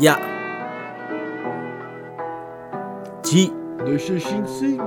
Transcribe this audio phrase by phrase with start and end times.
[0.00, 0.18] Ya.
[3.22, 4.82] 2655.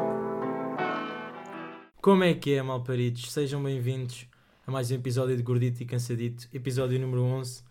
[2.01, 3.31] Como é que é, malparidos?
[3.31, 4.27] Sejam bem-vindos
[4.65, 7.63] a mais um episódio de Gordito e Cansadito, episódio número 11.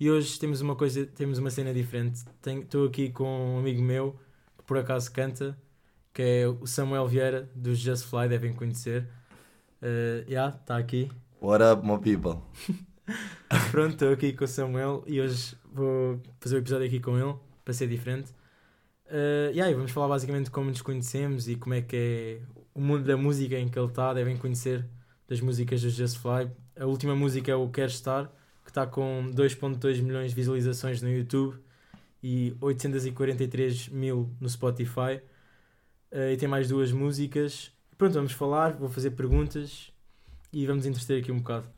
[0.00, 2.24] E hoje temos uma coisa, temos uma cena diferente.
[2.46, 4.18] Estou aqui com um amigo meu
[4.56, 5.58] que por acaso canta,
[6.14, 9.06] que é o Samuel Vieira dos Just Fly, devem conhecer.
[9.82, 11.10] Uh, yeah, está aqui.
[11.42, 12.40] What up, my people?
[13.70, 17.34] Pronto, estou aqui com o Samuel e hoje vou fazer o episódio aqui com ele
[17.64, 18.32] para ser diferente.
[19.06, 22.40] Uh, e aí, vamos falar basicamente de como nos conhecemos e como é que é
[22.74, 24.12] o mundo da música em que ele está.
[24.12, 24.84] Devem conhecer
[25.26, 26.50] das músicas do Just Fly.
[26.78, 28.26] A última música é o Quer Estar,
[28.64, 31.58] que está com 2,2 milhões de visualizações no YouTube
[32.22, 35.22] e 843 mil no Spotify.
[36.12, 37.72] Uh, e tem mais duas músicas.
[37.96, 39.92] Pronto, vamos falar, vou fazer perguntas
[40.52, 41.68] e vamos entreter aqui um bocado.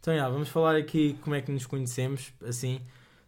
[0.00, 2.80] Então, já, vamos falar aqui como é que nos conhecemos, assim.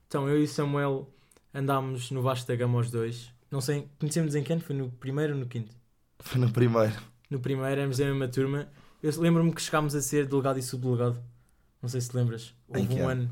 [0.07, 1.09] Então, eu e o Samuel
[1.53, 3.33] andámos no Vasco da Gama os dois.
[3.51, 4.59] Não sei, conhecemos em quem?
[4.61, 5.75] Foi no primeiro ou no quinto?
[6.19, 6.95] Foi no primeiro.
[7.31, 8.69] No primeiro, éramos da mesma turma.
[9.03, 11.23] Eu lembro-me que chegámos a ser delegado e subdelegado.
[11.83, 12.55] Não sei se te lembras.
[12.75, 13.31] Em Houve um ano?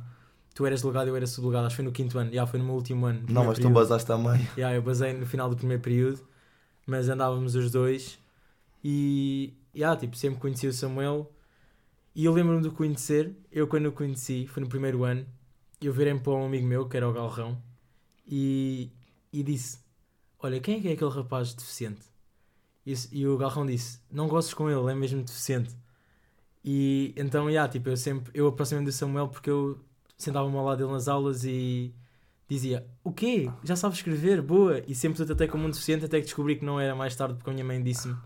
[0.55, 1.67] Tu eras delegado e eu era subdelegado.
[1.67, 2.31] Acho que foi no quinto ano.
[2.33, 3.25] Já, foi no meu último ano.
[3.27, 3.75] no Não, mas tu período.
[3.75, 4.47] basaste também.
[4.57, 6.21] Yeah, eu basei no final do primeiro período,
[6.87, 8.19] mas andávamos os dois
[8.85, 11.31] e yeah, tipo, sempre conheci o Samuel
[12.15, 15.27] e eu lembro-me de o conhecer, eu quando o conheci, foi no primeiro ano,
[15.87, 17.61] eu virei para um amigo meu, que era o Galrão,
[18.27, 18.91] e,
[19.33, 19.79] e disse,
[20.39, 22.03] olha, quem é que é aquele rapaz deficiente?
[22.87, 25.75] E, e o Galrão disse, não gostes com ele, é mesmo deficiente.
[26.65, 29.81] E então, yeah, tipo, eu sempre, eu aproximei-me do Samuel porque eu
[30.17, 31.93] sentava-me ao lado dele nas aulas e
[32.49, 33.51] dizia: O quê?
[33.65, 34.41] Já sabes escrever?
[34.41, 34.83] Boa!
[34.87, 37.51] E sempre tratei como um deficiente até que descobri que não era mais tarde porque
[37.51, 38.17] a minha mãe disse-me.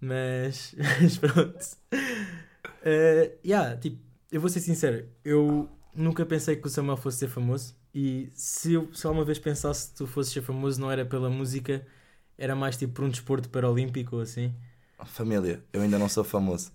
[0.00, 1.58] Mas, mas pronto.
[1.92, 3.98] Uh, yeah, tipo,
[4.30, 7.74] eu vou ser sincero, eu nunca pensei que o Samuel fosse ser famoso.
[7.94, 11.28] E se eu se alguma vez pensasse que tu fosses ser famoso, não era pela
[11.28, 11.84] música,
[12.36, 14.54] era mais tipo por um desporto paralímpico ou assim.
[15.06, 16.72] Família, eu ainda não sou famoso.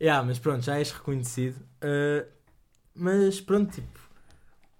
[0.00, 1.56] Yeah, mas pronto, já és reconhecido.
[1.82, 2.26] Uh,
[2.94, 4.00] mas pronto, tipo,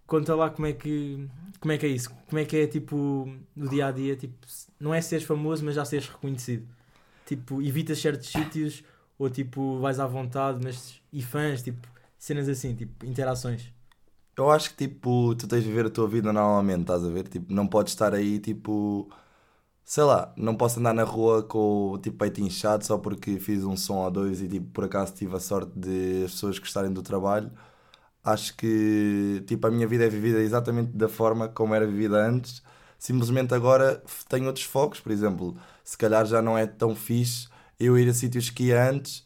[0.06, 1.28] conta lá como é que
[1.60, 2.10] como é que é isso?
[2.28, 4.16] Como é que é tipo no dia a dia?
[4.16, 4.34] Tipo,
[4.80, 6.66] não é seres famoso, mas já seres reconhecido.
[7.26, 8.82] Tipo, evitas certos sítios
[9.18, 11.86] ou tipo vais à vontade, mas e fãs, tipo,
[12.24, 13.72] cenas assim, tipo, interações.
[14.36, 17.28] Eu acho que tipo, tu tens de viver a tua vida normalmente, estás a ver?
[17.28, 19.08] Tipo, não podes estar aí tipo.
[19.84, 23.64] Sei lá, não posso andar na rua com o tipo peito inchado só porque fiz
[23.64, 26.92] um som ou dois e tipo, por acaso tive a sorte de as pessoas gostarem
[26.92, 27.52] do trabalho.
[28.24, 32.62] Acho que tipo, a minha vida é vivida exatamente da forma como era vivida antes.
[32.98, 37.48] Simplesmente agora tenho outros focos, por exemplo, se calhar já não é tão fixe
[37.78, 39.24] eu ir a sítios que ia antes.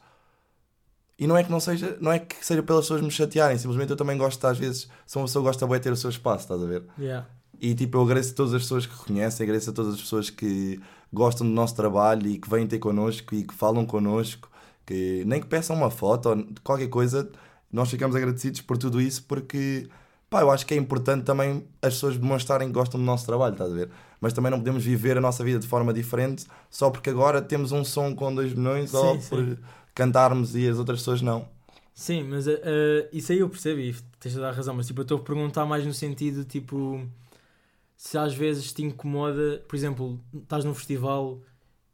[1.19, 3.91] E não é que não seja, não é que seja pelas pessoas me chatearem, simplesmente
[3.91, 6.45] eu também gosto, às vezes, sou uma pessoa que gosta de ter o seu espaço,
[6.45, 6.85] estás a ver?
[6.97, 7.27] Yeah.
[7.61, 10.31] E tipo, eu agradeço a todas as pessoas que reconhecem, agradeço a todas as pessoas
[10.31, 10.81] que
[11.13, 14.49] gostam do nosso trabalho e que vêm ter connosco e que falam connosco,
[14.87, 17.29] que nem que peçam uma foto ou qualquer coisa,
[17.73, 19.89] nós ficamos agradecidos por tudo isso porque,
[20.31, 23.55] pá, eu acho que é importante também as pessoas demonstrarem que gostam do nosso trabalho,
[23.55, 23.91] estás a ver?
[24.21, 27.73] Mas também não podemos viver a nossa vida de forma diferente só porque agora temos
[27.73, 29.29] um som com 2 milhões Sim, ou sim.
[29.29, 29.59] por
[29.99, 31.49] cantarmos e as outras pessoas não.
[31.93, 32.61] Sim, mas uh,
[33.13, 35.67] isso aí eu percebo e tens de dar razão, mas tipo, eu estou a perguntar
[35.67, 37.05] mais no sentido tipo
[37.97, 41.41] se às vezes te incomoda, por exemplo, estás num festival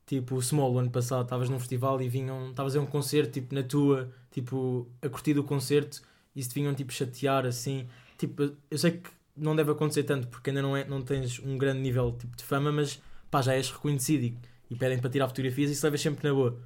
[0.07, 3.33] tipo o Small o ano passado, estavas num festival e vinham, estavas a um concerto
[3.33, 6.03] tipo na tua, tipo, a curtir do concerto
[6.37, 7.89] e se te vinham tipo chatear assim,
[8.19, 11.57] tipo, eu sei que não deve acontecer tanto porque ainda não, é, não tens um
[11.57, 13.01] grande nível tipo, de fama, mas
[13.31, 14.37] pá, já és reconhecido e,
[14.71, 16.61] e pedem para tirar fotografias e isso levas sempre na boa.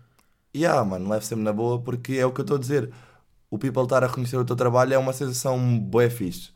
[0.55, 2.93] E ah, mano, leve sempre na boa porque é o que eu estou a dizer.
[3.51, 6.51] O people estar a reconhecer o teu trabalho é uma sensação bué fixe.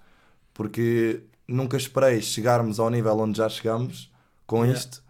[0.54, 4.12] Porque nunca esperei chegarmos ao nível onde já chegamos
[4.46, 4.78] com Yeah.
[4.78, 5.02] isto.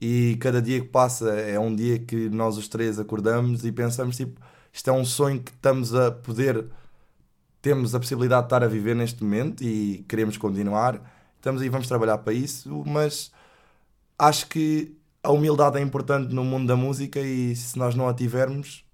[0.00, 4.16] E cada dia que passa é um dia que nós os três acordamos e pensamos
[4.16, 4.40] tipo,
[4.72, 6.66] isto é um sonho que estamos a poder,
[7.60, 11.00] temos a possibilidade de estar a viver neste momento e queremos continuar.
[11.36, 13.32] Estamos aí, vamos trabalhar para isso, mas
[14.18, 18.14] acho que a humildade é importante no mundo da música e se nós não a
[18.14, 18.84] tivermos,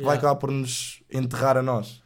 [0.00, 0.18] vai Yeah.
[0.18, 2.02] acabar por nos enterrar a nós.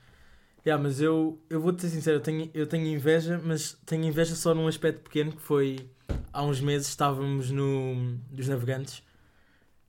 [0.65, 4.37] Yeah, mas eu, eu vou-te ser sincero, eu tenho, eu tenho inveja, mas tenho inveja
[4.37, 5.91] só num aspecto pequeno, que foi
[6.33, 9.03] há uns meses estávamos no dos navegantes,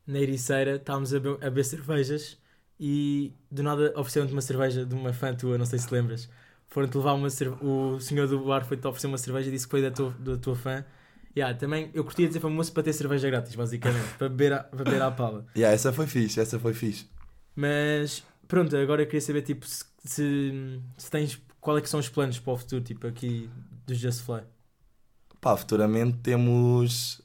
[0.08, 2.40] na Ericeira, estávamos a, be- a beber cervejas
[2.80, 6.30] e do nada ofereceram-te uma cerveja de uma fã tua, não sei se lembras.
[6.68, 9.72] Foram-te levar uma cerveja, o senhor do bar foi-te oferecer uma cerveja e disse que
[9.72, 10.86] foi da tua, da tua fã.
[11.36, 14.64] Yeah, também eu curtia de ser famoso para ter cerveja grátis, basicamente, para beber, à-
[14.64, 15.46] para beber à pala.
[15.56, 17.08] Yeah, essa foi fixe, essa foi fixe.
[17.56, 22.00] Mas pronto, agora eu queria saber tipo se, se, se tens qual é que são
[22.00, 23.50] os planos para o futuro, tipo aqui
[23.88, 24.44] dos Just Fly?
[25.42, 27.22] Pá, futuramente temos.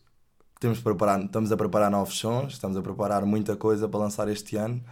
[0.61, 4.57] Temos preparar, estamos a preparar novos sons, estamos a preparar muita coisa para lançar este
[4.57, 4.83] ano,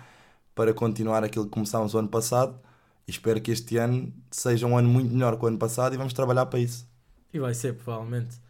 [0.55, 2.61] para continuar aquilo que começámos o ano passado.
[3.07, 5.99] E espero que este ano seja um ano muito melhor que o ano passado e
[5.99, 6.89] vamos trabalhar para isso.
[7.33, 8.41] E vai ser, provavelmente.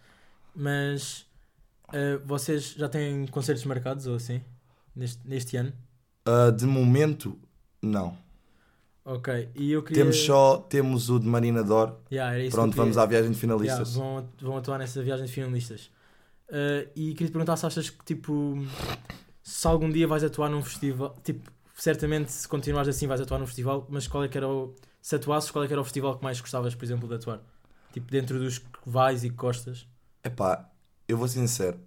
[0.56, 1.26] Mas
[1.92, 4.40] eh, vocês já têm concertos marcados ou assim?
[4.94, 5.72] Neste, neste ano?
[6.24, 7.38] Ah, de momento,
[7.82, 8.16] não.
[9.04, 9.50] Ok.
[9.54, 10.02] E eu queria.
[10.02, 11.94] Temos só temos o de Marina Dor.
[12.10, 13.94] Yeah, era isso que Pronto, queria- vamos à viagem de Yeah, finalistas.
[13.94, 15.90] vão, vão atuar nessa viagem de finalistas.
[16.48, 18.56] Uh, e queria te perguntar se achas que, tipo,
[19.42, 23.46] se algum dia vais atuar num festival, tipo, certamente se continuares assim vais atuar num
[23.46, 24.74] festival, mas qual é que era o.
[25.02, 27.40] Se atuasses, qual é que era o festival que mais gostavas, por exemplo, de atuar?
[27.92, 29.86] Tipo, dentro dos que vais e que gostas.
[30.26, 30.68] Epá,
[31.08, 31.78] eu vou ser sincero.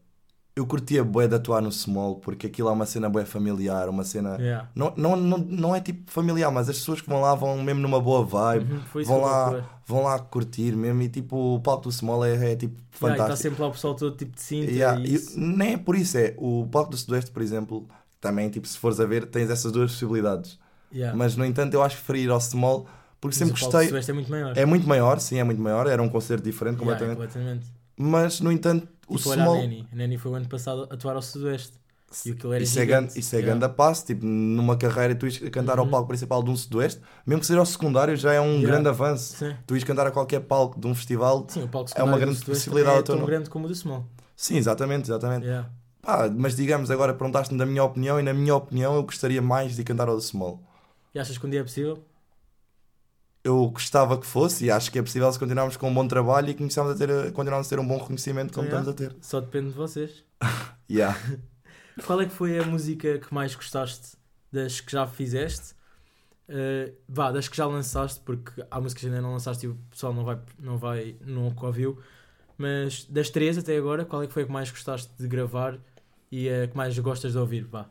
[0.55, 4.03] Eu curtia bué de atuar no Small porque aquilo é uma cena bué familiar, uma
[4.03, 4.37] cena...
[4.39, 4.69] Yeah.
[4.75, 7.81] Não, não, não, não é tipo familiar, mas as pessoas que vão lá vão mesmo
[7.81, 11.91] numa boa vibe, Uhum, vão lá, vão lá curtir mesmo e tipo o palco do
[11.91, 13.37] Small é, é tipo Yeah, e está fantástico.
[13.37, 15.39] sempre lá o pessoal todo tipo de cinta Yeah, e e isso.
[15.39, 17.87] nem é por isso, é o palco do Sudoeste, por exemplo,
[18.19, 20.59] também tipo se fores a ver, tens essas duas possibilidades.
[20.91, 21.17] Yeah.
[21.17, 22.87] Mas no entanto eu acho que preferir ao Small
[23.21, 23.81] porque Mas sempre o palco gostei.
[23.81, 24.57] do Sudoeste é muito maior.
[24.57, 27.17] É muito maior, sim, é muito maior, era um concerto diferente Yeah, completamente.
[27.17, 27.65] completamente.
[28.01, 29.61] Mas no entanto, o Tipo, olha a Small.
[29.61, 29.87] Neni.
[29.91, 31.77] A Neni foi o ano passado a atuar ao Sudoeste.
[32.25, 33.59] E aquilo era Isso é, grande, isso é Yeah.
[33.59, 35.91] grande passo, tipo, numa carreira tu ires cantar ao Uhum.
[35.91, 38.67] palco principal de um Sudoeste, mesmo que seja ao secundário, já é um Yeah.
[38.67, 39.35] grande avanço.
[39.37, 39.55] Sim.
[39.67, 42.95] Tu ires cantar a qualquer palco de um festival, Sim, É uma grande do possibilidade
[42.95, 44.07] ao é tão grande como o do Small.
[44.35, 45.45] sim, exatamente, exatamente.
[45.45, 45.69] Yeah.
[46.01, 49.75] Pá, mas digamos, agora perguntaste-me da minha opinião, e na minha opinião eu gostaria mais
[49.75, 50.63] de cantar ao The Small.
[51.13, 52.03] E achas que um dia é possível?
[53.49, 56.49] Eu gostava que fosse, e acho que é possível se continuarmos com um bom trabalho
[56.49, 58.91] e começarmos a ter, continuarmos a ter um bom reconhecimento como Yeah.
[58.91, 59.17] estamos a ter.
[59.25, 60.23] Só depende de vocês.
[60.91, 61.15] Yeah.
[62.05, 64.17] Qual é que foi a música que mais gostaste
[64.51, 65.75] das que já fizeste?
[66.47, 69.75] Uh, vá, das que já lançaste, porque há músicas que ainda não lançaste e o
[69.91, 71.99] pessoal não vai, não vai, nunca ouviu.
[72.57, 75.77] Mas das três até agora, qual é que foi a que mais gostaste de gravar
[76.31, 77.65] e a que mais gostas de ouvir?
[77.65, 77.87] Vá.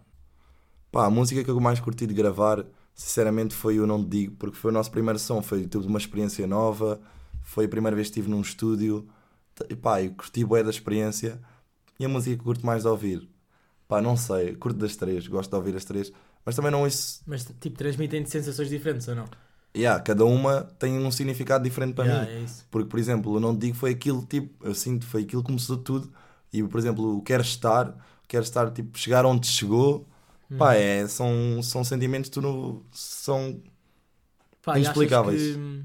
[0.90, 2.64] Pá, a música que eu mais curti de gravar,
[2.98, 5.98] sinceramente, foi o Não Te Digo, porque foi o nosso primeiro som, foi tudo uma
[5.98, 7.00] experiência nova,
[7.42, 9.08] foi a primeira vez que estive num estúdio,
[9.70, 11.40] e pá, eu curti bué da experiência,
[12.00, 13.28] e a música que curto mais de ouvir,
[13.88, 16.12] pá, não sei, curto das três, gosto de ouvir as três,
[16.44, 19.28] mas também não isso, Mas tipo, transmitem sensações diferentes ou não?
[19.76, 22.66] yeah, cada uma tem um significado diferente para Yeah, mim, é isso.
[22.70, 25.46] porque, por exemplo, o Não Te Digo foi aquilo, tipo, eu sinto, foi aquilo que
[25.48, 26.12] começou tudo,
[26.52, 27.94] e, por exemplo, o Quero Estar,
[28.26, 30.06] Quero Estar, tipo, chegar onde chegou,
[30.56, 30.80] Pá, Uhum.
[30.80, 32.82] é, são, são sentimentos que tu não.
[32.92, 33.62] São.
[34.62, 35.42] Pá, inexplicáveis.
[35.42, 35.84] que, hum,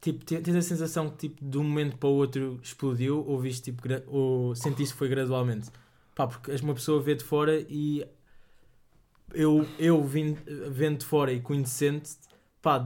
[0.00, 3.40] tipo, te- tens a sensação que tipo, de um momento para o outro explodiu ou
[3.40, 5.70] viste tipo, ou sentiste que foi gradualmente?
[6.14, 8.04] Pá, porque és uma pessoa vê de fora e
[9.32, 10.36] eu, eu vim,
[10.70, 12.16] vendo de fora e conhecendo-te,
[12.60, 12.84] pá,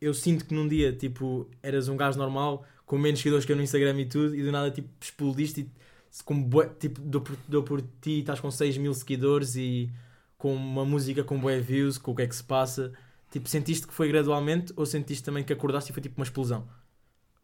[0.00, 3.56] eu sinto que num dia tipo, eras um gajo normal com menos seguidores que eu
[3.56, 6.48] no Instagram e tudo, e do nada tipo, explodiste e com
[6.78, 9.90] tipo, dou por, dou por ti e estás com 6 mil seguidores e
[10.46, 12.92] com uma música com bué views, com o que é que se passa.
[13.32, 16.64] Tipo, sentiste que foi gradualmente ou sentiste também que acordaste e foi tipo uma explosão?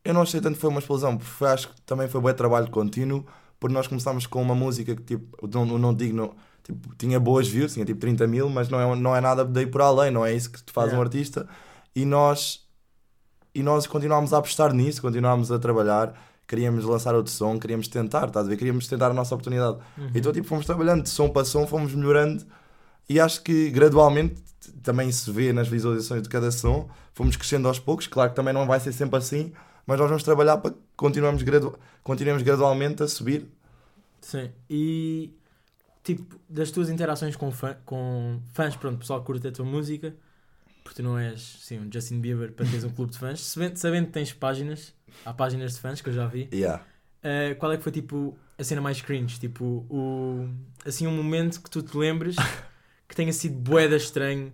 [0.04, 2.32] Eu não achei tanto que foi uma explosão, porque foi- acho que também foi bom
[2.32, 3.26] trabalho contínuo,
[3.58, 6.32] porque nós começámos com uma música que, tipo, não, não digo, não,
[6.62, 9.66] tipo, tinha boas views, tinha tipo 30 mil, mas não é, não é nada daí
[9.66, 10.98] por além, não é isso que te faz Yeah.
[10.98, 11.48] um artista.
[11.96, 12.64] E nós,
[13.52, 16.14] e nós continuámos a apostar nisso, continuámos a trabalhar,
[16.46, 18.56] queríamos lançar outro som, queríamos tentar, estás a ver?
[18.56, 19.78] Queríamos tentar a nossa oportunidade.
[19.98, 20.10] Uhum.
[20.14, 22.44] Então, tipo, fomos trabalhando de som para som, fomos melhorando
[23.08, 24.36] e acho que gradualmente
[24.82, 28.06] também se vê nas visualizações de cada som, fomos crescendo aos poucos.
[28.06, 29.52] Claro que também não vai ser sempre assim,
[29.86, 33.46] mas nós vamos trabalhar para que continuemos, gradu continuemos gradualmente a subir.
[34.20, 34.50] Sim.
[34.70, 35.32] E
[36.02, 40.14] tipo, das tuas interações com, fã, com fãs, pronto, pessoal que curte a tua música,
[40.82, 43.76] porque tu não és sim, um Justin Bieber para teres um clube de fãs, sabendo,
[43.76, 44.92] sabendo que tens páginas,
[45.24, 46.84] há páginas de fãs que eu já vi, Yeah.
[47.22, 49.38] eh, qual é que foi tipo a cena mais cringe?
[49.38, 50.48] Tipo, o,
[50.84, 52.34] assim, um momento que tu te lembres
[53.12, 54.50] que tenha sido boeda estranho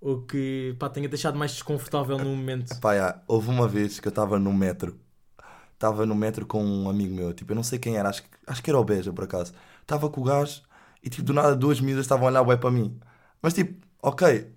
[0.00, 2.74] ou que pá, tenha deixado mais desconfortável no momento.
[2.80, 4.98] Pá, yeah, houve uma vez que eu estava no metro,
[5.74, 8.30] estava no metro com um amigo meu, tipo, eu não sei quem era, acho, que-
[8.46, 9.52] acho que era o Beja por acaso.
[9.82, 10.62] Estava com o gajo
[11.04, 12.98] e tipo, do nada duas miúdas estavam a olhar bué para mim.
[13.42, 14.50] Mas tipo, ok,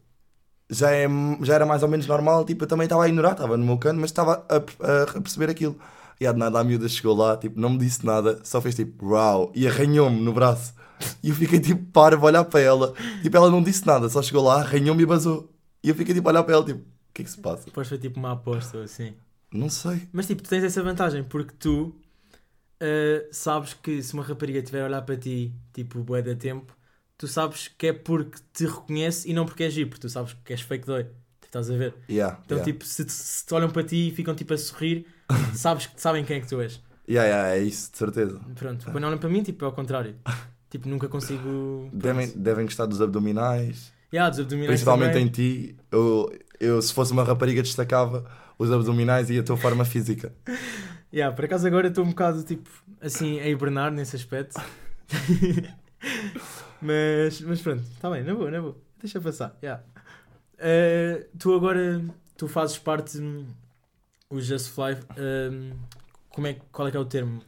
[0.70, 1.08] já, é,
[1.41, 3.77] já era mais ou menos normal, tipo, eu também estava a ignorar, estava no meu
[3.77, 5.77] canto, mas estava a, a- a perceber aquilo.
[6.22, 9.08] E de nada a miúda chegou lá, tipo, não me disse nada, só fez tipo,
[9.08, 10.74] uau, e arranhou-me no braço.
[11.24, 12.93] E eu fiquei tipo, para, vou olhar para ela.
[13.22, 15.51] Tipo, ela não disse nada, só chegou lá, arranhou-me e basou.
[15.84, 17.65] E eu fiquei tipo, a olhar para ela, tipo, o que é que se passa?
[17.65, 19.13] Depois foi tipo uma aposta ou assim.
[19.51, 20.08] Não sei.
[20.12, 21.93] Mas tipo, tu tens essa vantagem porque tu
[22.81, 26.75] uh, sabes que se uma rapariga estiver a olhar para ti, tipo, bué da tempo,
[27.17, 30.53] tu sabes que é porque te reconhece e não porque és porque tu sabes que
[30.53, 31.08] és fake dói.
[31.43, 31.93] Estás a ver?
[32.10, 32.72] Yeah, Então, yeah.
[32.72, 35.05] tipo, se, se te olham para ti e ficam tipo a sorrir,
[35.53, 36.81] sabes que sabem quem é que tu és.
[37.10, 38.39] Yeah, yeah, é isso, de certeza.
[38.55, 40.15] Pronto, quando olham para mim, tipo, é ao contrário.
[40.72, 41.90] Tipo, nunca consigo.
[41.94, 45.28] Devem, devem gostar dos abdominais, Yeah, dos abdominais principalmente também.
[45.28, 45.75] em ti.
[45.92, 48.25] Eu, eu, se fosse uma rapariga, destacava
[48.58, 50.34] os abdominais e a tua forma física.
[51.13, 52.70] Yeah, por acaso agora estou um bocado tipo
[53.01, 54.58] assim a hibernar nesse aspecto.
[56.82, 58.78] mas, mas pronto, está bem, na boa, na boa.
[58.98, 59.58] Deixa passar.
[59.62, 59.84] Yeah.
[60.58, 62.01] Eh, tu agora
[62.38, 63.46] tu fazes parte hum,
[64.30, 64.96] o Just Fly.
[65.18, 65.72] hum,
[66.30, 67.42] como é, qual é que é o termo?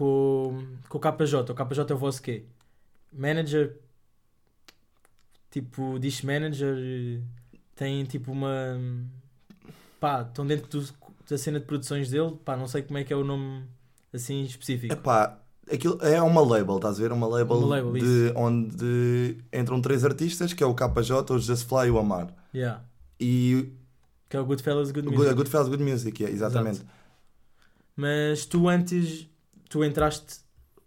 [0.00, 1.52] Com, com o KJ.
[1.52, 2.44] O KJ é o vosso quê?
[3.12, 3.76] Manager?
[5.50, 7.20] Tipo, diz manager?
[7.76, 8.80] Tem tipo uma.
[10.00, 10.88] Pá, estão dentro do,
[11.28, 12.38] da cena de produções dele.
[12.42, 13.64] Pá, não sei como é que é o nome
[14.10, 14.90] assim específico.
[14.90, 15.38] Epá,
[15.70, 17.12] aquilo é uma label, estás a ver?
[17.12, 21.68] Uma label, Uma label, de, onde entram três artistas, que é o KJ, o Just
[21.68, 22.34] Fly e o Amar.
[22.54, 22.82] Yeah.
[23.20, 23.70] E
[24.30, 25.24] Que é o Goodfellas Good Music.
[25.24, 26.76] Good, Goodfellas Good Music, yeah, exatamente.
[26.76, 27.00] Exato.
[27.96, 29.28] Mas tu antes,
[29.70, 30.40] tu entraste,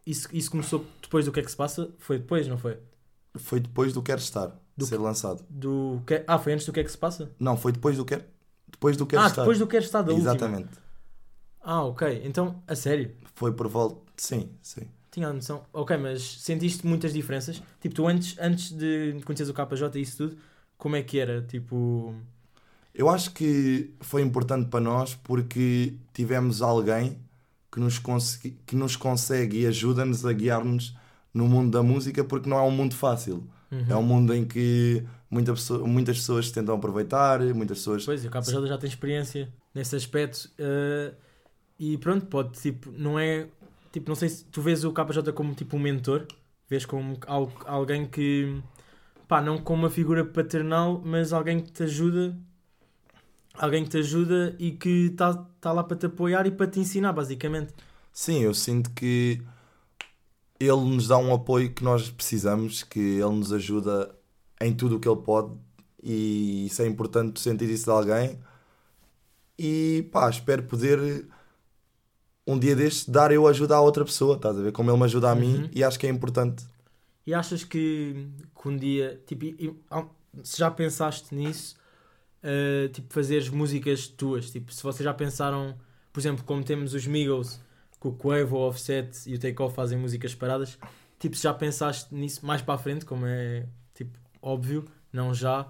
[0.05, 1.89] isso, isso começou depois do que é que se passa?
[1.97, 2.77] Foi depois, não foi?
[3.35, 5.43] Foi depois do Quer Estar Do ser lançado.
[5.49, 6.23] Do que...
[6.27, 7.31] Ah, foi antes do que é que se passa?
[7.39, 8.27] Não, foi depois do Quer,
[8.69, 9.41] depois do Quer ah, Estar.
[9.41, 10.29] depois do que Estar da última.
[10.29, 10.69] Exatamente.
[11.61, 12.21] Ah, ok.
[12.25, 13.15] Então, a sério?
[13.33, 14.01] Foi por volta.
[14.17, 14.87] Sim, sim.
[15.09, 15.63] Tinha a noção.
[15.71, 17.63] Ok, mas sentiste muitas diferenças?
[17.79, 20.37] Tipo, tu antes, antes de conheceres o KJ e isso tudo,
[20.77, 21.41] como é que era?
[21.41, 22.13] Tipo...
[22.93, 27.17] Eu acho que foi importante para nós porque tivemos alguém
[27.73, 30.95] que nos, consegui- que nos consegue e ajuda-nos a guiar-nos
[31.33, 33.47] no mundo da música porque não é um mundo fácil.
[33.71, 33.85] Uhum.
[33.89, 38.05] É um mundo em que muita pessoa- muitas pessoas se tentam aproveitar, muitas pessoas.
[38.05, 40.49] Pois, e o KJ já tem experiência nesse aspecto.
[40.59, 41.13] eh,
[41.79, 43.47] e pronto, pode, tipo, não é.
[43.91, 46.27] Tipo, não sei se tu vês o KJ como tipo um mentor,
[46.69, 48.61] vês como al- alguém que.
[49.27, 52.37] pá, não como uma figura paternal, mas alguém que te ajuda.
[53.55, 56.79] Alguém que te ajuda e que está tá lá para te apoiar e para te
[56.79, 57.73] ensinar, basicamente.
[58.11, 59.41] Sim, eu sinto que
[60.59, 64.13] ele nos dá um apoio que nós precisamos, que ele nos ajuda
[64.61, 65.51] em tudo o que ele pode
[66.01, 68.39] e isso é importante sentir isso de alguém.
[69.57, 71.27] E pá, espero poder
[72.45, 74.71] um dia destes dar eu ajuda a outra pessoa, estás a ver?
[74.71, 75.69] Como ele me ajuda a mim Uhum.
[75.73, 76.65] e acho que é importante.
[77.25, 78.27] E achas que,
[78.59, 79.45] que um dia, tipo,
[80.43, 81.75] se já pensaste nisso,
[82.43, 85.77] eh, tipo, fazeres músicas tuas, tipo, se vocês já pensaram,
[86.11, 87.59] por exemplo, como temos os Migos,
[87.99, 90.77] que o Quavo, o Offset e o Takeoff fazem músicas paradas,
[91.17, 95.65] tipo, se já pensaste nisso mais para a frente, como é, tipo, óbvio, não já,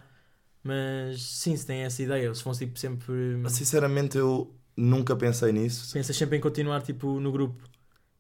[0.64, 3.14] mas sim, se tem essa ideia, ou se vão, tipo, sempre,
[3.50, 5.94] Sinceramente, eu nunca pensei nisso.
[5.94, 7.64] pensas sempre em continuar, tipo, no grupo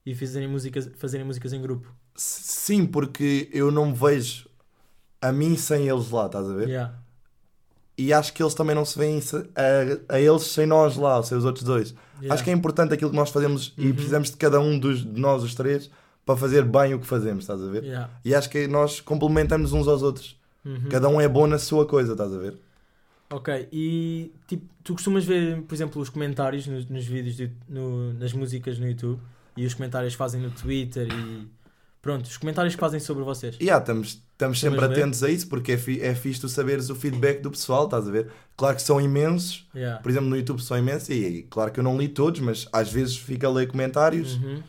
[0.06, 1.92] e fazerem músicas, fazerem músicas em grupo.
[2.16, 4.48] Sim, porque eu não me vejo
[5.20, 6.68] a mim sem eles lá, estás a ver?
[6.68, 7.03] Yeah.
[8.08, 9.22] E acho que eles também não se veem
[10.10, 11.94] a, a eles sem nós lá, sem os outros dois.
[12.20, 12.34] Yeah.
[12.34, 13.94] Acho que é importante aquilo que nós fazemos e Uhum.
[13.94, 15.90] precisamos de cada um dos, de nós, os três,
[16.26, 17.84] para fazer bem o que fazemos, estás a ver?
[17.84, 18.10] Yeah.
[18.24, 20.38] E acho que nós complementamos uns aos outros.
[20.66, 20.90] Uhum.
[20.90, 22.58] Cada um é bom na sua coisa, estás a ver?
[23.30, 28.14] Ok, e tipo, tu costumas ver, por exemplo, os comentários nos, nos vídeos, de- no-
[28.14, 29.20] nas músicas no YouTube
[29.58, 31.48] e os comentários fazem no Twitter e
[32.04, 33.58] pronto, os comentários que fazem sobre vocês.
[33.60, 36.90] E ah, estamos, estamos sempre atentos a isso porque é, fi, é fixe tu saberes
[36.92, 38.30] o feedback do pessoal, estás a ver?
[38.56, 40.00] Claro que são imensos, Yeah.
[40.04, 42.68] por exemplo, no YouTube são imensos e, e claro que eu não li todos, mas
[42.72, 44.62] às vezes fico a ler comentários Uhum.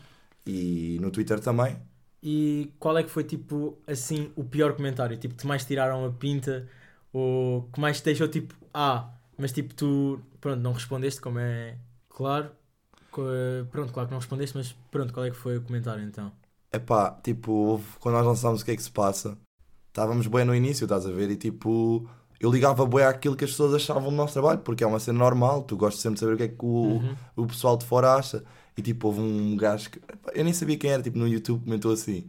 [0.47, 1.77] e no Twitter também.
[2.23, 5.17] E qual é que foi, tipo, assim, o pior comentário?
[5.19, 6.67] Tipo, que mais tiraram a pinta
[7.13, 11.77] ou que mais te deixou, tipo, ah, mas tipo, tu, pronto, não respondeste, como é
[12.09, 12.51] claro.
[13.71, 16.33] Pronto, claro que não respondeste, mas pronto, qual é que foi o comentário então?
[16.75, 19.39] Epá, tipo, houve- quando nós lançámos o que é que se passa,
[19.89, 21.31] estávamos bem no início, estás a ver?
[21.31, 22.09] E tipo,
[22.41, 25.19] eu ligava bem àquilo que as pessoas achavam do nosso trabalho, porque é uma cena
[25.19, 27.17] normal, tu gostas sempre de saber o que é que o, Uhum.
[27.37, 28.45] o pessoal de fora acha.
[28.77, 31.63] E tipo, houve um gajo que epá, eu nem sabia quem era, tipo, no YouTube
[31.65, 32.29] comentou assim: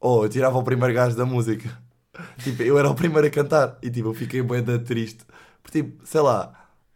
[0.00, 1.68] Oh, eu tirava o primeiro gajo da música.
[2.44, 3.78] tipo, eu era o primeiro a cantar.
[3.82, 5.24] E tipo, eu fiquei bem triste.
[5.62, 6.52] Porque tipo, sei lá,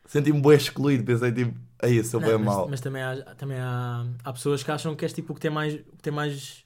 [0.06, 2.68] senti-me bem excluído, pensei tipo, aí, sou Não, bem mas, mau.
[2.68, 5.50] mas também, há, também há, há pessoas que acham que és tipo o que tem
[5.50, 6.64] mais, o que tem mais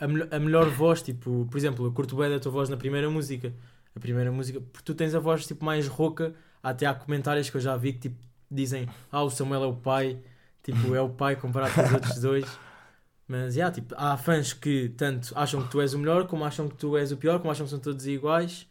[0.00, 2.76] a, melhor- a melhor voz, tipo, por exemplo, eu curto bem da tua voz na
[2.76, 3.52] primeira música.
[3.94, 7.56] A primeira música, porque tu tens a voz tipo mais rouca, até há comentários que
[7.56, 8.16] eu já vi que tipo,
[8.50, 10.18] dizem, ah, o Samuel é o pai,
[10.62, 12.60] tipo, é o pai comparado com os outros dois.
[13.28, 16.68] Mas yeah, tipo, há fãs que tanto acham que tu és o melhor, como acham
[16.68, 18.66] que tu és o pior, como acham que são todos iguais.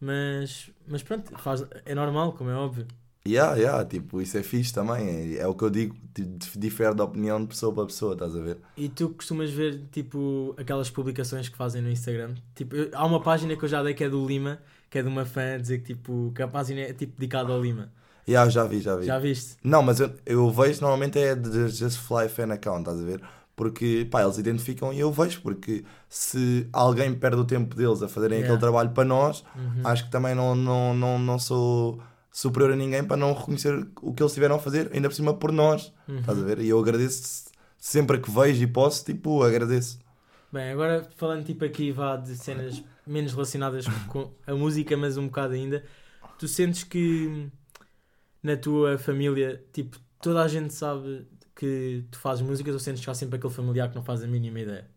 [0.00, 2.86] Mas, mas pronto, faz, é normal, como é óbvio.
[3.26, 5.34] Yeah, yeah, tipo, isso é fixe também.
[5.36, 5.94] É, é o que eu digo,
[6.56, 8.58] difere de opinião de pessoa para pessoa, estás a ver?
[8.76, 12.34] E tu costumas ver, tipo, aquelas publicações que fazem no Instagram?
[12.54, 14.58] Tipo, eu- há uma página que eu já dei que é do Lima,
[14.88, 17.52] que é de uma fã a dizer que tipo, que a página é tipo dedicada
[17.52, 17.92] ao Lima.
[18.26, 19.04] Yeah, já vi, já vi.
[19.06, 19.56] Já viste?
[19.62, 23.20] Não, mas eu, eu vejo normalmente é de Just Fly Fan Account, estás a ver?
[23.56, 28.08] Porque, pá, eles identificam e eu vejo, porque se alguém perde o tempo deles a
[28.08, 28.54] fazerem Yeah.
[28.54, 29.80] aquele trabalho para nós, Uhum.
[29.84, 32.00] acho que também não, não, não, não sou
[32.40, 35.34] superior a ninguém para não reconhecer o que eles tiveram a fazer, ainda por cima
[35.34, 36.18] por nós, Uhum.
[36.20, 36.60] estás a ver?
[36.60, 39.98] E eu agradeço sempre que vejo e posso, tipo, agradeço.
[40.52, 45.26] Bem, agora falando tipo aqui vá de cenas menos relacionadas com a música, mas um
[45.26, 45.84] bocado ainda,
[46.38, 47.50] tu sentes que
[48.42, 51.26] na tua família, tipo, toda a gente sabe
[51.56, 54.26] que tu fazes músicas ou sentes que há sempre aquele familiar que não faz a
[54.28, 54.88] mínima ideia?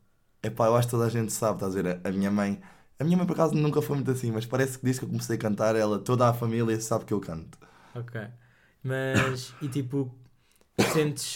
[0.43, 2.01] Epá, eu acho que toda a gente sabe, estás a ver?
[2.03, 2.61] A minha mãe,
[3.01, 5.09] a minha mãe por acaso nunca foi muito assim, mas parece que desde que eu
[5.09, 7.57] comecei a cantar, ela, toda a família sabe que eu canto.
[7.95, 8.21] Ok.
[8.83, 10.13] Mas, e tipo,
[10.93, 11.33] sentes,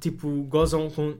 [0.00, 1.16] tipo, gozam com.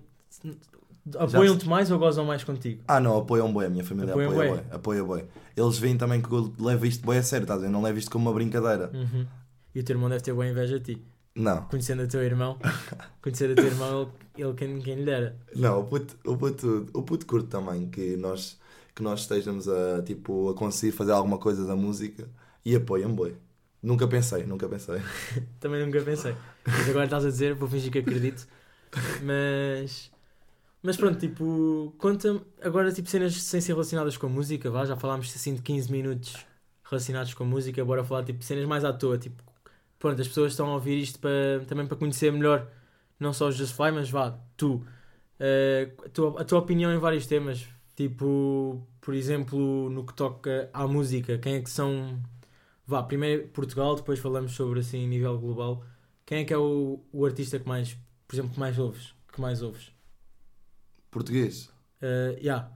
[1.17, 2.83] Apoiam-te mais ou gozam mais contigo?
[2.87, 5.25] Ah, não, apoiam bem, a minha família Apoiam apoia bem, apoia bem.
[5.57, 7.71] Eles veem também que eu levo isto bem a sério, estás a ver?
[7.71, 8.91] Não levo isto como uma brincadeira.
[8.95, 9.27] Uhum.
[9.75, 11.03] E o teu irmão deve ter boa inveja de ti.
[11.35, 12.59] Não, Conhecendo o teu irmão,
[13.23, 15.37] conhecendo o teu irmão, ele, ele quem, quem lhe dera.
[15.57, 18.59] não, o puto, o puto, o puto curto também que nós,
[18.95, 22.29] que nós estejamos a, tipo, a conseguir fazer alguma coisa da música
[22.65, 23.37] e apoiam bem.
[23.83, 25.01] Nunca pensei, nunca pensei.
[25.61, 26.35] Também nunca pensei.
[26.65, 28.47] Mas agora estás a dizer, vou fingir que acredito.
[29.23, 30.11] Mas.
[30.83, 35.33] Mas pronto, tipo, conta-me agora tipo cenas sem ser relacionadas com música, vá, já falámos
[35.35, 36.45] assim de 15 minutos
[36.83, 39.43] relacionados com música, bora falar tipo cenas mais à toa, tipo,
[39.99, 42.69] pronto, as pessoas estão a ouvir isto para, também para conhecer melhor
[43.19, 44.85] não só os Just Fly, mas vá, tu,
[45.39, 47.67] eh, a, tua, a tua opinião em vários temas,
[48.09, 52.21] tipo, por exemplo, no que toca à música, quem é que são,
[52.87, 55.85] vá, primeiro Portugal, depois falamos sobre assim nível global,
[56.27, 59.41] quem é que é o, o artista que mais, por exemplo, que mais ouves, que
[59.41, 59.93] mais ouves?
[61.11, 61.67] Português.
[62.01, 62.73] Uh, yeah.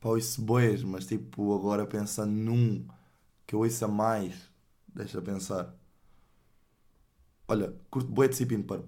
[0.00, 2.86] Pá, ouço bois, mas tipo, agora pensando num
[3.46, 4.50] que eu ouça mais,
[4.88, 5.74] deixa pensar.
[7.46, 8.86] Olha, curto bué de Cipin Purp.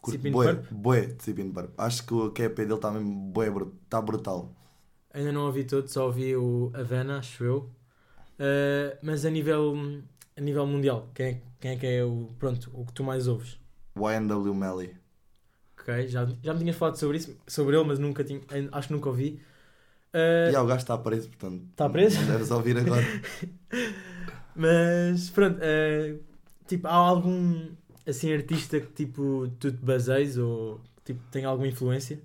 [0.00, 0.30] Curto
[0.70, 1.74] bué de Cipin Purp.
[1.78, 3.48] Acho que o QEP dele está mesmo bué,
[3.84, 4.54] está brutal.
[5.12, 7.58] Ainda não ouvi todo, só ouvi o Havana, acho eu.
[8.38, 9.74] Uh, mas a nível,
[10.36, 13.26] a nível mundial, quem é, quem é que é o, pronto, o que tu mais
[13.26, 13.58] ouves?
[13.96, 14.96] YNW Melly.
[15.78, 18.40] Ok, já, já me tinhas falado sobre isso, sobre ele, mas nunca tinha,
[18.72, 19.42] acho que nunca ouvi.
[20.14, 21.64] Uh, E ah, o gajo está preso, portanto.
[21.76, 22.20] Tá preso?
[22.20, 23.04] Não deves ouvir agora.
[24.54, 26.20] Mas pronto, uh,
[26.66, 27.70] tipo, há algum
[28.06, 32.20] assim artista que tipo tu te baseias ou tipo tem alguma influência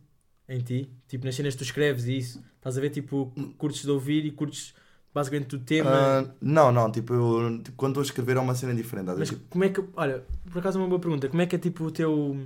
[0.54, 0.90] em ti?
[1.08, 4.26] Tipo nas cenas que tu escreves e isso, estás a ver tipo curtes de ouvir
[4.26, 4.74] e curtes
[5.14, 5.92] basicamente o tema.
[5.92, 9.12] Ah, não, não, tipo, eu, tipo, quando estou a escrever é uma cena diferente.
[9.18, 11.56] mas Tipo, como é que, olha, por acaso é uma boa pergunta, como é que
[11.56, 12.38] é tipo o teu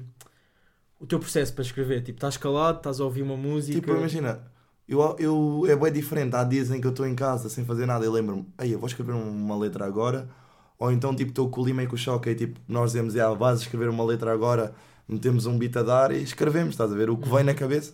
[1.00, 2.02] o teu processo para escrever?
[2.02, 3.80] Tipo, estás calado, estás a ouvir uma música?
[3.80, 4.42] Tipo, imagina,
[4.88, 6.36] eu, eu, é bem diferente.
[6.36, 8.80] Há dias em que eu estou em casa sem fazer nada e lembro-me, ei, eu
[8.80, 10.30] vou escrever uma letra agora.
[10.80, 13.16] Ou então, tipo, estou com o Lima e com o Choque e tipo, nós dizemos,
[13.18, 14.74] ah, vais escrever uma letra agora,
[15.08, 17.10] metemos um beat a dar e escrevemos, estás a ver?
[17.10, 17.94] O que vem na cabeça.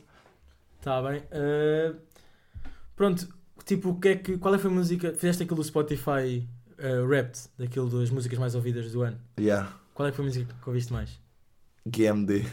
[0.82, 1.20] Tá bem.
[1.32, 1.96] Uh,
[2.96, 3.28] pronto,
[3.66, 5.14] tipo, o que é que, qual é que foi a música?
[5.14, 6.48] Fizeste aquilo do Spotify
[6.80, 9.18] uh, Wrapped, daquilo das músicas mais ouvidas do ano.
[9.40, 11.20] Yeah, Qual é que foi a música que ouviste mais?
[11.86, 12.44] GMD.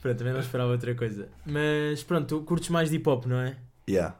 [0.00, 1.28] Pronto, também não esperava outra coisa.
[1.44, 3.56] Mas pronto, tu curtes mais de hip hop, não é?
[3.88, 4.16] Yeah.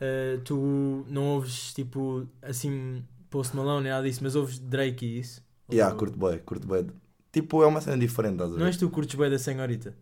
[0.00, 5.18] Uh, tu não ouves tipo assim Post Malone nem nada disso, mas ouves Drake e
[5.20, 5.42] isso?
[5.70, 6.86] Yeah, Ou- curto bem, curto bem.
[7.32, 8.60] Tipo, é uma cena diferente, estás a ver?
[8.60, 9.94] Não és tu que curtes bem da senhorita?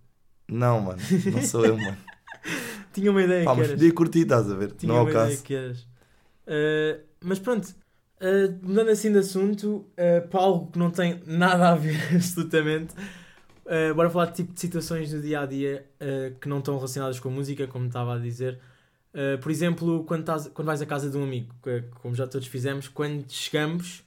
[0.50, 1.00] Não, mano,
[1.32, 1.96] não sou eu, mano.
[2.92, 3.78] Tinha uma ideia Pá, que mas eras.
[3.80, 4.72] podia curtir, estás a ver?
[4.72, 5.42] Tinha não é uma o ideia caso.
[5.44, 5.80] que eras.
[6.46, 11.68] Uh, mas pronto, uh, mudando assim de assunto, uh, para algo que não tem nada
[11.70, 12.94] a ver absolutamente,
[13.66, 15.86] uh, bora falar de tipo de situações do dia a dia
[16.40, 18.58] que não estão relacionadas com música, como estava a dizer.
[19.42, 21.52] Por exemplo, quando, estás, quando vais à casa de um amigo,
[22.00, 24.04] como já todos fizemos, quando chegamos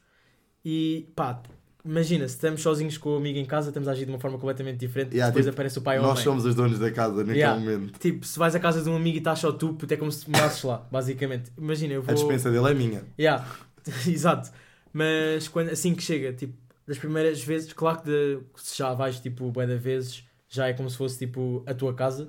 [0.64, 1.42] e pá,
[1.84, 4.38] imagina, se estamos sozinhos com o amigo em casa, estamos a agir de uma forma
[4.38, 6.24] completamente diferente, Yeah, depois tipo, aparece o pai ou a Nós mãe.
[6.24, 7.60] somos os donos da casa naquele Yeah.
[7.60, 8.00] momento.
[8.00, 10.30] Tipo, se vais à casa de um amigo e estás só tu, é como se
[10.30, 11.52] morasses lá, basicamente.
[11.58, 12.12] Imagina, eu vou.
[12.12, 13.04] A dispensa dele é minha.
[13.20, 13.46] Yeah,
[14.08, 14.52] exato.
[14.94, 16.54] Mas quando, assim que chega, tipo,
[16.86, 20.74] das primeiras vezes, claro que de, se já vais, tipo, bué de vezes, já é
[20.74, 22.28] como se fosse, tipo, a tua casa.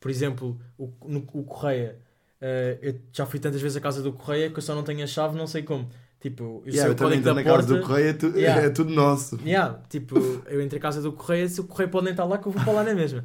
[0.00, 1.96] Por exemplo, o, no, o Correia,
[2.40, 5.04] eh, eu já fui tantas vezes à casa do Correia que eu só não tenho
[5.04, 5.88] a chave, não sei como.
[6.20, 7.74] Tipo, eu Yeah, eu também estou na casa porta.
[7.74, 8.62] do correio, é, tu- Yeah.
[8.66, 9.38] é tudo nosso.
[9.44, 12.36] Yeah, tipo, eu entrei à casa do Correio, se o Correio pode nem estar lá,
[12.36, 13.24] que eu vou lá na mesma.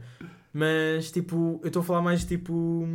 [0.53, 2.87] Mas, tipo, eu estou a falar mais, tipo...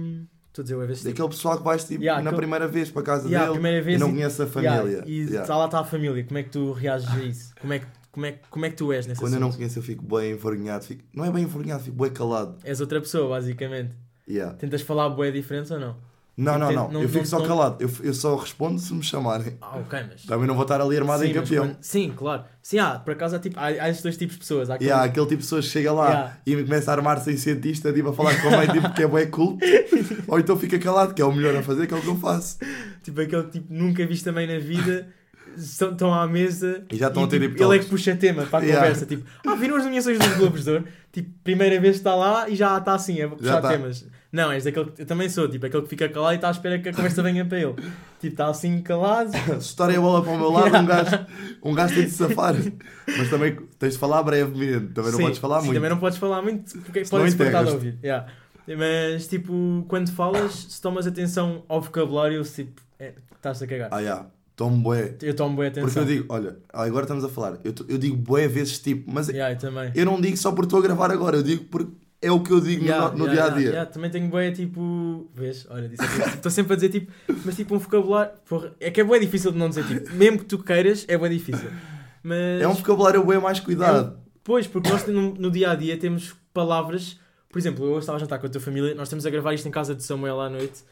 [0.48, 1.04] Estou a dizer, eu a ver se...
[1.04, 3.80] Daquele pessoal que vais tipo, Yeah, na aquele- primeira vez para a casa Yeah, dele
[3.82, 5.04] vez e não conhece a família.
[5.06, 5.46] e Yeah.
[5.46, 7.54] tá lá está a família, como é que tu reages a isso?
[7.60, 9.58] Como é que, como é, como é que tu és nesse Quando eu não assunto?
[9.58, 10.84] conheço, eu fico bem envergonhado.
[10.86, 11.04] Fico...
[11.14, 12.56] Não é bem envergonhado, fico bem calado.
[12.64, 13.94] És outra pessoa, basicamente.
[14.28, 14.56] Yeah.
[14.56, 15.96] Tentas falar boé diferente ou não?
[16.42, 16.90] Não, não, não.
[16.90, 17.76] não- eu fico não- só não- calado.
[17.80, 19.56] Eu, eu só respondo se me chamarem.
[19.60, 20.22] Ah, ok, mas.
[20.24, 21.66] Também não vou estar ali armado em Sim, mas campeão.
[21.68, 22.44] quando- sim, claro.
[22.62, 24.70] Sim, ah, por acaso há, tipo, há, há esses dois tipos de pessoas.
[24.70, 26.36] Há aquele- E há aquele tipo de pessoas que chega lá Yeah.
[26.46, 29.06] e começa a armar-se em cientista, tipo, a falar com a mãe, tipo, que é
[29.06, 29.58] bué culto.
[30.28, 32.16] Ou então fica calado, que é o melhor a fazer, que é o que eu
[32.16, 32.58] faço.
[33.02, 35.08] Tipo aquele tipo nunca visto também na vida,
[35.56, 38.44] estão, estão à mesa E já estão a ter, tipo, ele é que puxa tema
[38.46, 38.80] para a Yeah.
[38.86, 39.06] conversa.
[39.06, 40.84] Tipo, ah, viram as nomeações dos Globos de Ouro?
[41.12, 44.06] Tipo, primeira vez que está lá e já está assim a puxar temas.
[44.32, 46.50] Não, és daquele que eu também sou, tipo, aquele que fica calado e está à
[46.52, 47.74] espera que a conversa venha para ele.
[48.20, 49.32] Tipo, está assim calado.
[49.60, 51.26] Se estarem a bola para o meu lado, um gajo,
[51.64, 52.54] um gajo tem de se safar.
[53.08, 55.76] Mas também tens de falar brevemente, também não Sim, podes falar sim, muito.
[55.78, 57.74] Também não podes falar muito porque Senão pode-se importar de enterras-te.
[57.74, 57.98] ouvir.
[58.04, 58.26] Yeah.
[58.78, 63.88] Mas, tipo, quando falas, se tomas atenção ao vocabulário, tipo, é, estás a cagar.
[63.90, 64.26] Ah, já,
[64.60, 65.16] tomo bué.
[65.22, 65.84] Eu tomo boa atenção.
[65.88, 69.28] Porque eu digo, olha, agora estamos a falar, eu, eu digo bué vezes tipo, mas
[69.28, 69.90] Yeah, eu também.
[69.94, 71.90] eu não digo só porque estou a gravar agora, eu digo porque
[72.22, 73.86] é o que eu digo no- Yeah, no, yeah, dia a dia.
[73.86, 75.26] Também tenho bué tipo.
[75.34, 75.66] Vês?
[75.70, 75.90] Olha.
[76.34, 77.10] Estou sempre a dizer tipo.
[77.46, 78.32] Mas tipo um vocabulário.
[78.46, 80.14] Porra, é que é bué difícil de não dizer tipo.
[80.14, 81.70] Mesmo que tu queiras, é bué difícil.
[82.22, 82.60] Mas.
[82.60, 84.18] É um vocabulário bué mais cuidado.
[84.44, 87.18] Pois, porque nós no, no dia a dia temos palavras.
[87.48, 88.94] Por exemplo, eu estava a jantar com a tua família.
[88.94, 90.84] Nós estamos a gravar isto em casa de Samuel à noite.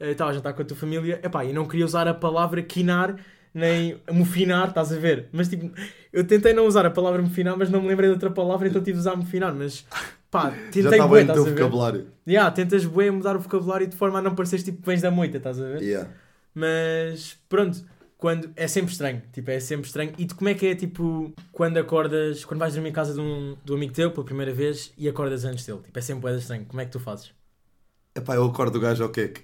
[0.00, 1.20] Eh, Estava a jantar com a tua família.
[1.22, 3.16] Epá, e não queria usar a palavra quinar
[3.52, 5.28] nem mofinar, estás a ver?
[5.32, 5.70] Mas tipo,
[6.12, 8.80] eu tentei não usar a palavra mofinar, mas não me lembrei de outra palavra, então
[8.80, 9.54] tive de usar mofinar.
[9.54, 9.84] Mas
[10.30, 11.50] pá, Já tentei está bué, estás a ver?
[11.50, 12.06] vocabulário.
[12.26, 15.36] Yeah, tentas bué mudar o vocabulário de forma a não pareceres tipo vens da moita,
[15.38, 15.82] estás a ver?
[15.82, 16.08] Yeah.
[16.54, 17.84] Mas pronto,
[18.16, 20.12] quando é sempre estranho, tipo, é sempre estranho.
[20.18, 23.20] E tu, como é que é tipo quando acordas, quando vais dormir em casa de
[23.20, 25.80] um, de um amigo teu pela primeira vez e acordas antes dele?
[25.82, 26.64] Tipo, é sempre bué estranho.
[26.66, 27.32] Como é que tu fazes?
[28.14, 29.42] Epá, eu acordo o gajo ao queque.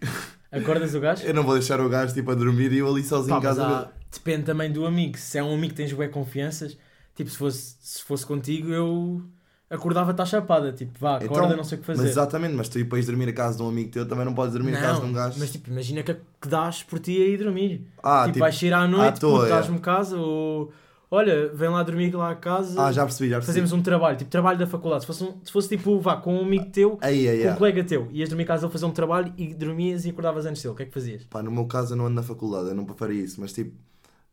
[0.59, 1.25] Acordas o gajo?
[1.25, 3.49] Eu não vou deixar o gajo tipo a dormir e eu ali sozinho Pá, em
[3.49, 3.66] mas casa.
[3.66, 5.16] há- depende também do amigo.
[5.19, 6.77] Se é um amigo que tens bué confianças,
[7.14, 9.23] tipo, se fosse, se fosse contigo, eu
[9.69, 10.73] acordava-te à chapada.
[10.73, 12.09] Tipo, vá, acorda, Então, não sei o que Mas fazer.
[12.11, 14.75] exatamente, mas tu ir dormir a casa de um amigo teu também não podes dormir
[14.77, 15.38] a casa de um gajo.
[15.38, 17.87] mas tipo, imagina que, que dás por ti a ir dormir.
[18.03, 19.49] ah, tipo, tipo, vais sair à noite, toa, puto, é.
[19.51, 20.73] dás-me casa, ou
[21.11, 23.53] olha, vem lá dormir lá a casa, ah, já percebi, já percebi.
[23.61, 25.03] fazemos um trabalho, tipo trabalho da faculdade.
[25.03, 27.51] Se fosse, um- se fosse tipo, vá, com um amigo teu, Aí, aí, com um
[27.53, 27.57] aí.
[27.59, 30.62] colega teu, ias dormir a casa dele fazer um trabalho e dormias e acordavas antes
[30.62, 31.25] dele, o que é que fazias?
[31.25, 33.77] Pá, no meu caso eu não ando na faculdade, eu não faria isso, mas tipo,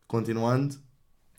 [0.06, 0.74] continuando,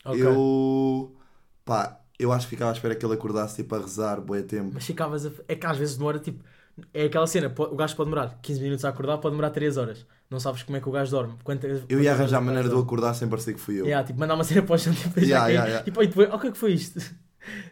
[0.05, 0.21] Ok.
[0.21, 1.15] eu.
[1.63, 4.71] Pá, eu acho que ficava à espera que ele acordasse tipo a rezar, bué tempo.
[4.73, 5.31] Mas ficavas a...
[5.47, 6.43] É que às vezes demora tipo.
[6.93, 10.05] É aquela cena, o gajo pode demorar 15 minutos a acordar, pode demorar 3 horas.
[10.29, 11.33] Não sabes como é que o gajo dorme.
[11.43, 13.85] Quantas, Eu ia arranjar a maneira de eu acordar sem parecer que fui eu.
[13.85, 15.81] Yeah, tipo, mandar uma cena para o chão tipo, Yeah, yeah, yeah.
[15.87, 16.99] E, depois, oh, o que é que foi isto?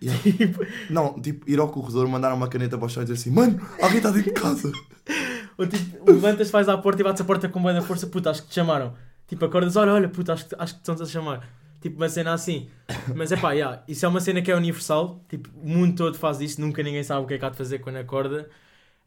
[0.02, 0.22] Yeah.
[0.38, 3.32] Tipo, Não, tipo, ir ao corredor, mandar uma caneta para o chão e dizer assim:
[3.32, 4.72] Mano, alguém está dentro de casa.
[5.58, 8.30] ou tipo, levantas, vais à porta e bates a porta com boa da força, puta,
[8.30, 8.94] acho que te chamaram.
[9.28, 11.50] Tipo, acordas, olha, olha, puta, acho que, acho que estão-te a chamar.
[11.82, 12.70] Tipo, uma cena assim.
[13.16, 15.24] Mas é pá, yeah, isso é uma cena que é universal.
[15.28, 17.58] Tipo, o mundo todo faz isto, nunca ninguém sabe o que é que há de
[17.58, 18.48] fazer quando acorda.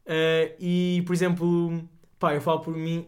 [0.05, 1.87] Eh, e, por exemplo,
[2.19, 3.07] pá, eu falo por mim,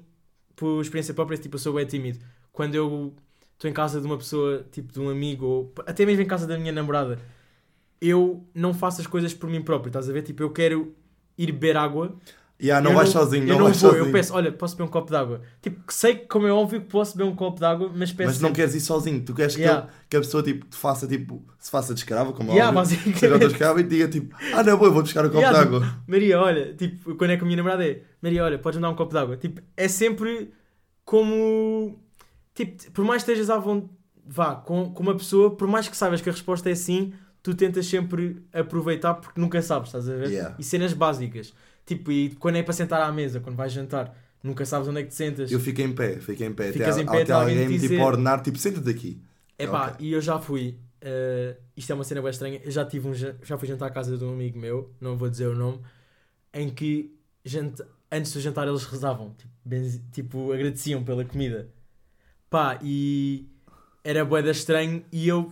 [0.59, 2.19] por experiência própria, tipo, eu sou bem tímido.
[2.51, 3.13] Quando eu
[3.53, 6.45] estou em casa de uma pessoa, tipo, de um amigo, ou até mesmo em casa
[6.45, 7.17] da minha namorada,
[8.01, 10.21] eu não faço as coisas por mim próprio, estás a ver?
[10.21, 10.93] Tipo, eu quero
[11.37, 12.13] ir beber água
[12.61, 14.07] Yeah, não eu vais sozinho, eu não, não vais vou, sozinho.
[14.07, 15.41] eu peço, olha, posso beber um copo de água.
[15.61, 18.11] Tipo, que sei que, como é óbvio, que posso beber um copo de água, mas
[18.11, 18.29] peço.
[18.31, 18.61] Mas não sempre.
[18.61, 19.83] queres ir sozinho, tu queres que, Yeah.
[19.85, 22.77] ele- que a pessoa tipo, te faça tipo, se faça de escravo, como é Yeah,
[22.77, 23.33] óbvio, seja basicamente.
[23.33, 25.95] outra escrava e diga tipo, ah não, eu vou buscar um copo Yeah, de água.
[26.05, 28.89] Maria, olha, tipo, quando é com a minha namorada é, Maria, olha, podes me dar
[28.89, 29.37] um copo de água.
[29.37, 30.51] Tipo, é sempre
[31.05, 31.97] como.
[32.53, 33.89] Tipo, por mais que estejas à vontade,
[34.27, 37.53] vá, com, com uma pessoa, por mais que saibas que a resposta é sim, tu
[37.55, 40.27] tentas sempre aproveitar porque nunca sabes, estás a ver?
[40.29, 40.55] Yeah.
[40.59, 41.53] E cenas básicas.
[41.89, 45.03] Tipo, e quando é para sentar à mesa, quando vais jantar, nunca sabes onde é
[45.03, 45.51] que te sentas.
[45.51, 47.73] Eu fico em pé, fico em pé, Ficas até, em pé, até alguém alguém me
[47.79, 49.19] dizer- tipo ordenar, tipo, senta-te aqui.
[49.57, 50.05] Epá, Ok.
[50.07, 50.77] e eu já fui.
[51.01, 52.61] eh, isto é uma cena bem estranha.
[52.63, 55.29] Eu já, tive um, já fui jantar à casa de um amigo meu, não vou
[55.29, 55.79] dizer o nome,
[56.53, 57.11] em que
[57.43, 61.69] janta- antes do jantar eles rezavam, tipo, benzi- tipo, agradeciam pela comida.
[62.49, 63.47] Pá, e
[64.03, 65.51] era boeda estranho e eu.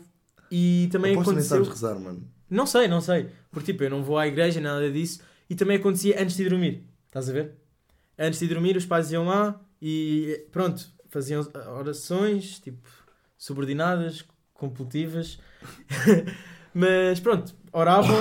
[0.52, 1.66] E também Aposto que nem aconteceu.
[1.66, 2.28] sabes rezar, mano.
[2.50, 3.30] Não sei, não sei.
[3.52, 5.22] Porque tipo, eu não vou à igreja, nada disso.
[5.50, 6.84] E também acontecia antes de dormir.
[7.08, 7.54] Estás a ver?
[8.18, 11.46] Antes de dormir, os pais iam lá e pronto, faziam
[11.78, 12.80] orações, tipo,
[13.38, 15.40] subordinadas, compulsivas.
[16.74, 18.18] Mas pronto, oravam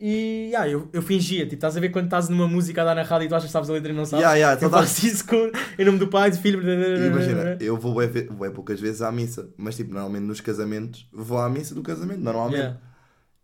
[0.00, 1.44] e ah, eu, eu fingia.
[1.44, 3.46] Tipo, estás a ver quando estás numa música a dar na rádio e tu achas
[3.46, 4.22] que sabes a letra e não sabes?
[4.22, 6.60] Yeah, yeah, eu então faço isso com, em nome do Pai, do Filho.
[7.06, 11.38] Imagina, eu vou ve- bué poucas vezes à missa, mas tipo, normalmente nos casamentos, vou
[11.38, 12.60] à missa do casamento, normalmente.
[12.60, 12.80] Yeah.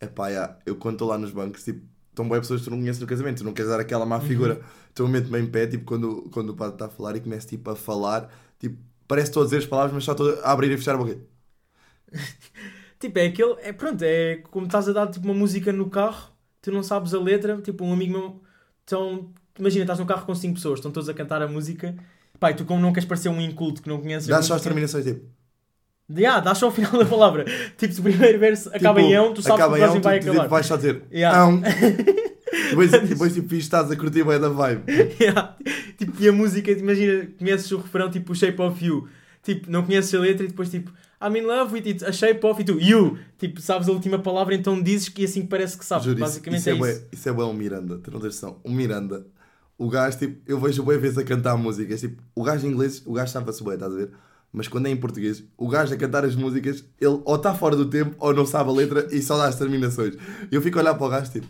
[0.01, 2.79] Epá, yeah, eu quando estou lá nos bancos, tipo, estão boas pessoas que tu não
[2.79, 4.61] conheces no casamento, tu não queres dar aquela má figura,
[4.94, 7.70] tu metes-me em pé, tipo, quando, quando o padre está a falar e começa tipo,
[7.70, 10.70] a falar, tipo, parece que estou a dizer as palavras, mas só estou a abrir
[10.70, 11.18] e fechar a boca.
[12.96, 13.55] Tipo, é aquele.
[13.61, 17.12] É, pronto, é como estás a dar tipo, uma música no carro, tu não sabes
[17.12, 17.61] a letra.
[17.61, 18.42] Tipo, um amigo meu.
[18.83, 21.94] Então, imagina, estás no carro com cinco pessoas, estão todos a cantar a música
[22.44, 24.29] pai, tu como não queres parecer um inculto que não conheces.
[24.29, 25.27] Dá só as terminações tipo.
[26.11, 27.45] Yeah, dá só o final da palavra.
[27.77, 29.81] tipo, se o primeiro verso acaba tipo, em ão, tu sabes que o acaba ão,
[29.81, 30.38] próximo vai tu, acabar.
[30.40, 31.03] tipo, vais só dizer.
[31.12, 31.43] Yeah.
[31.43, 31.62] Ão.
[32.71, 34.85] depois, depois tipo, estás a curtir bem da vibe.
[35.21, 35.57] Yeah.
[35.97, 39.09] Tipo, e a música, imagina, conheces o refrão, tipo, o Shape of You.
[39.43, 40.90] Tipo, não conheces a letra e depois, tipo,
[41.25, 43.19] I'm in love with it, a shape of, e tu, you.
[43.38, 46.05] Tipo, sabes a última palavra, então dizes que assim parece que sabes.
[46.05, 47.07] Juro, isso, Basicamente isso é, é, isso.
[47.12, 48.61] isso é um Miranda, tu não tens noção.
[48.62, 49.27] O Miranda,
[49.79, 53.03] o gajo, tipo, eu vejo bué vezes a cantar músicas, tipo, o gajo em inglês,
[53.07, 54.11] o gajo sabe-se bué, estás a ver?
[54.57, 57.75] Mas quando é em português, o gajo a cantar as músicas, ele ou está fora
[57.75, 60.14] do tempo ou não sabe a letra e só dá as terminações.
[60.51, 61.49] E eu fico a olhar para o gajo, tipo,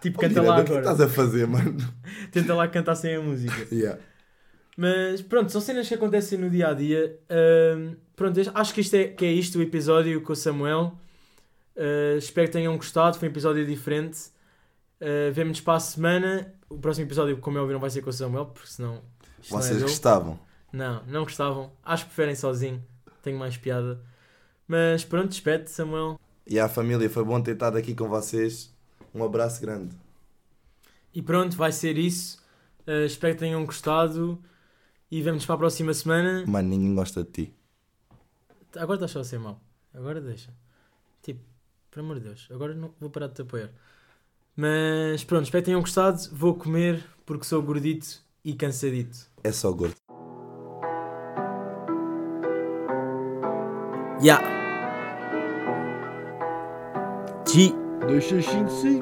[0.00, 0.92] Tipo, "Oh, canta lá o que é agora.
[0.92, 1.76] estás a fazer, mano?
[2.32, 3.54] Tenta lá cantar sem a música.
[3.72, 4.00] Yeah.
[4.76, 7.20] Mas pronto, são cenas que acontecem no dia a dia.
[8.16, 10.98] Pronto, acho que isto é, que é isto o episódio com o Samuel.
[11.76, 13.16] Ah, espero que tenham gostado.
[13.16, 14.18] Foi um episódio diferente.
[15.00, 16.52] Uh, Vemo-nos para a semana.
[16.68, 19.02] O próximo episódio, como é óbvio, não vai ser com o Samuel, porque senão.
[19.40, 20.38] isto não é Vocês gostavam.
[20.72, 21.70] Não, não gostavam.
[21.84, 22.82] Acho que preferem sozinho.
[23.22, 24.00] Tenho mais piada.
[24.66, 26.18] Mas pronto, despede, Samuel.
[26.46, 28.74] E à família, foi bom ter estado aqui com vocês.
[29.14, 29.94] Um abraço grande.
[31.14, 32.38] E pronto, vai ser isso.
[32.86, 34.42] Uh, espero que tenham gostado.
[35.10, 36.44] E vemo-nos para a próxima semana.
[36.46, 37.54] Mano, ninguém gosta de ti.
[38.74, 39.60] Agora estás só a ser mau.
[39.92, 40.50] Agora deixa.
[41.20, 41.40] Tipo,
[41.90, 43.70] por amor de Deus, agora não vou parar de te apoiar.
[44.56, 46.18] Mas pronto, espero que tenham gostado.
[46.32, 49.18] Vou comer porque sou gordito e cansadito.
[49.44, 50.01] É só gordo.
[54.22, 54.42] 呀。
[57.44, 59.00] 七那是星星